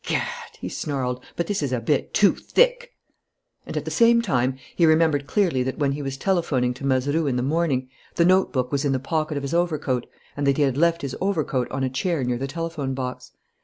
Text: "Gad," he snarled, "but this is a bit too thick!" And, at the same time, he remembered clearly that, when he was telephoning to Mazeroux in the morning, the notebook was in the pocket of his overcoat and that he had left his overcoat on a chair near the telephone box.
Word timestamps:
"Gad," 0.03 0.57
he 0.59 0.67
snarled, 0.67 1.23
"but 1.35 1.45
this 1.45 1.61
is 1.61 1.71
a 1.71 1.79
bit 1.79 2.11
too 2.11 2.33
thick!" 2.33 2.93
And, 3.67 3.77
at 3.77 3.85
the 3.85 3.91
same 3.91 4.19
time, 4.19 4.57
he 4.75 4.87
remembered 4.87 5.27
clearly 5.27 5.61
that, 5.61 5.77
when 5.77 5.91
he 5.91 6.01
was 6.01 6.17
telephoning 6.17 6.73
to 6.73 6.83
Mazeroux 6.83 7.27
in 7.27 7.35
the 7.35 7.43
morning, 7.43 7.87
the 8.15 8.25
notebook 8.25 8.71
was 8.71 8.83
in 8.83 8.93
the 8.93 8.99
pocket 8.99 9.37
of 9.37 9.43
his 9.43 9.53
overcoat 9.53 10.07
and 10.35 10.47
that 10.47 10.57
he 10.57 10.63
had 10.63 10.75
left 10.75 11.03
his 11.03 11.15
overcoat 11.21 11.69
on 11.69 11.83
a 11.83 11.87
chair 11.87 12.23
near 12.23 12.39
the 12.39 12.47
telephone 12.47 12.95
box. 12.95 13.33